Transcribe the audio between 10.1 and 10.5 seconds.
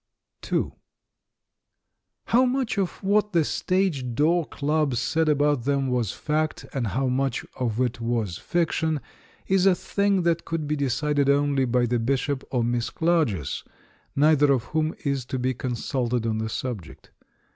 that